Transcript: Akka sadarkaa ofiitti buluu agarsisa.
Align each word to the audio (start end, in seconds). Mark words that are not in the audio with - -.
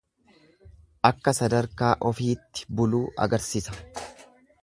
Akka 1.09 1.33
sadarkaa 1.39 1.91
ofiitti 2.11 2.67
buluu 2.79 3.05
agarsisa. 3.27 3.79